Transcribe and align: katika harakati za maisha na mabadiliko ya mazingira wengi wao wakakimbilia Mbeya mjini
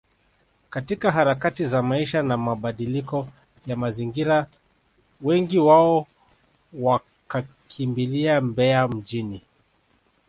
katika 0.69 1.11
harakati 1.11 1.65
za 1.65 1.81
maisha 1.81 2.23
na 2.23 2.37
mabadiliko 2.37 3.27
ya 3.65 3.75
mazingira 3.75 4.47
wengi 5.21 5.59
wao 5.59 6.07
wakakimbilia 6.73 8.41
Mbeya 8.41 8.87
mjini 8.87 9.41